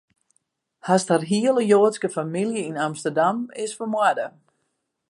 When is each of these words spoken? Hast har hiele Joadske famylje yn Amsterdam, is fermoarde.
Hast 0.87 1.13
har 1.13 1.25
hiele 1.31 1.65
Joadske 1.71 2.11
famylje 2.17 2.63
yn 2.71 2.81
Amsterdam, 2.87 3.37
is 3.67 3.77
fermoarde. 3.83 4.27